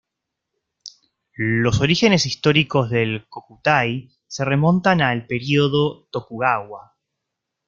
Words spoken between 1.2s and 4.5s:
Los orígenes históricos del "Kokutai" se